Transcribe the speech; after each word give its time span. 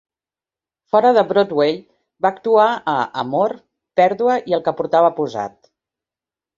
Fora 0.95 1.11
de 1.17 1.23
Broadway, 1.31 1.77
va 2.27 2.33
actuar 2.37 2.67
a 2.97 2.97
"Amor, 3.27 3.57
Pèrdua 4.03 4.43
i 4.53 4.61
el 4.61 4.69
que 4.69 4.79
Portava 4.83 5.17
Posat". 5.23 5.75